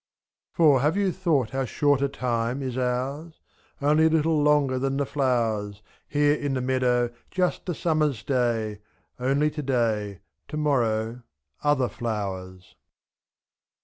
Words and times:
For, 0.51 0.81
have 0.81 0.97
you 0.97 1.11
thought 1.11 1.51
how 1.51 1.63
short 1.65 2.01
a 2.01 2.07
time 2.09 2.63
is 2.63 2.75
ours? 2.75 3.39
Only 3.83 4.07
a 4.07 4.09
little 4.09 4.41
longer 4.41 4.79
than 4.79 4.97
the 4.97 5.05
flowers, 5.05 5.75
SJ. 5.75 5.81
Here 6.07 6.33
in 6.33 6.55
the 6.55 6.59
meadow 6.61 7.11
just 7.29 7.69
a 7.69 7.75
summer's 7.75 8.23
day. 8.23 8.79
Only 9.19 9.51
to 9.51 9.61
day; 9.61 10.21
to 10.47 10.57
morrow— 10.57 11.21
other 11.63 11.87
flowers. 11.87 12.75